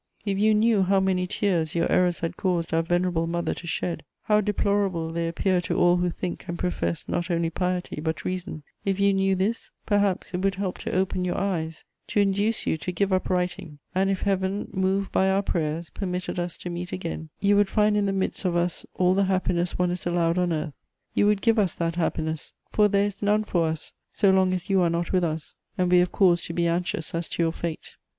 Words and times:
If 0.25 0.39
you 0.39 0.55
knew 0.55 0.81
how 0.81 0.99
many 0.99 1.27
tears 1.27 1.75
your 1.75 1.85
errors 1.91 2.21
had 2.21 2.35
caused 2.35 2.73
our 2.73 2.81
venerable 2.81 3.27
mother 3.27 3.53
to 3.53 3.67
shed; 3.67 4.03
how 4.23 4.41
deplorable 4.41 5.11
they 5.13 5.27
appear 5.27 5.61
to 5.61 5.77
all 5.77 5.97
who 5.97 6.09
think 6.09 6.43
and 6.47 6.57
profess 6.57 7.07
not 7.07 7.29
only 7.29 7.51
piety, 7.51 8.01
but 8.01 8.25
reason: 8.25 8.63
if 8.83 8.99
you 8.99 9.13
knew 9.13 9.35
this, 9.35 9.69
perhaps 9.85 10.33
it 10.33 10.37
would 10.37 10.55
help 10.55 10.79
to 10.79 10.91
open 10.91 11.23
your 11.23 11.37
eyes, 11.37 11.83
to 12.07 12.19
induce 12.19 12.65
you 12.65 12.77
to 12.77 12.91
give 12.91 13.13
up 13.13 13.29
writing; 13.29 13.77
and 13.93 14.09
if 14.09 14.21
Heaven, 14.23 14.69
moved 14.73 15.11
by 15.11 15.29
our 15.29 15.43
prayers, 15.43 15.91
permitted 15.91 16.39
us 16.39 16.57
to 16.57 16.71
meet 16.71 16.91
again, 16.91 17.29
you 17.39 17.55
would 17.55 17.69
find 17.69 17.95
in 17.95 18.07
the 18.07 18.11
midst 18.11 18.43
of 18.43 18.55
us 18.55 18.87
all 18.95 19.13
the 19.13 19.25
happiness 19.25 19.77
one 19.77 19.91
is 19.91 20.07
allowed 20.07 20.39
on 20.39 20.51
earth; 20.51 20.73
you 21.13 21.27
would 21.27 21.43
give 21.43 21.59
us 21.59 21.75
that 21.75 21.93
happiness, 21.93 22.53
for 22.71 22.87
there 22.87 23.05
is 23.05 23.21
none 23.21 23.43
for 23.43 23.67
us 23.67 23.93
so 24.09 24.31
long 24.31 24.51
as 24.51 24.67
you 24.67 24.81
are 24.81 24.89
not 24.89 25.11
with 25.11 25.23
us 25.23 25.53
and 25.77 25.91
we 25.91 25.99
have 25.99 26.11
cause 26.11 26.41
to 26.45 26.53
be 26.53 26.65
anxious 26.65 27.13
as 27.13 27.29
to 27.29 27.43
your 27.43 27.53
fate." 27.53 27.97